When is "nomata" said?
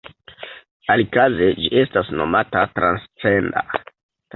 2.19-2.67